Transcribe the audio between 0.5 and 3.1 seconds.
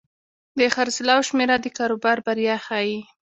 د خرڅلاو شمېره د کاروبار بریا ښيي.